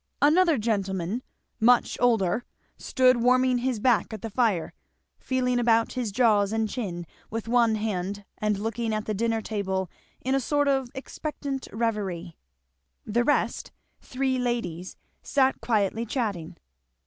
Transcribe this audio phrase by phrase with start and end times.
[0.19, 1.21] Another gentleman,
[1.59, 2.43] much older,
[2.75, 4.73] stood warming his back at the fire,
[5.19, 9.91] feeling about his jaws and chin with one hand and looking at the dinner table
[10.19, 12.35] in a sort of expectant reverie.
[13.05, 16.57] The rest, three ladies, sat quietly chatting.